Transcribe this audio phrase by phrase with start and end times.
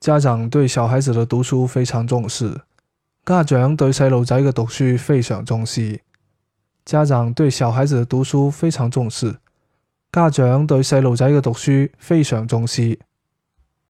[0.00, 2.62] 家长对小孩子的读书非常重视，
[3.26, 6.00] 家长对细路仔嘅读书非常重视，
[6.86, 9.36] 家长对小孩子的读书非常重视，
[10.10, 12.98] 家长对细路仔嘅读书非常重视。